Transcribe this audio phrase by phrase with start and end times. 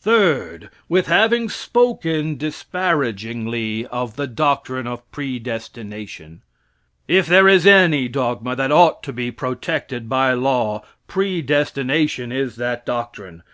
[0.00, 0.70] Third.
[0.88, 6.42] With having spoken disparagingly of the doctrine of predestination.
[7.06, 12.86] If there is any dogma that ought to be protected by law, predestination is that
[12.86, 13.44] doctrine.